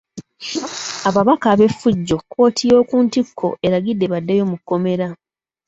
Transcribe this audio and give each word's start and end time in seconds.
Ababaka 1.09 1.45
ab'effujjo 1.53 2.15
kkooti 2.21 2.63
y'oku 2.71 2.95
ntikko 3.05 3.47
eragidde 3.67 4.05
baddeyo 4.13 4.43
mu 4.51 4.57
kkomera. 4.59 5.07